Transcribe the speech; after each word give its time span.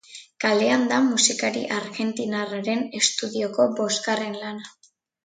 Kalean 0.43 0.85
da 0.91 1.01
musikari 1.09 1.61
argentinarraren 1.75 2.81
estudioko 3.01 3.69
bosgarren 3.81 4.39
lana. 4.47 4.73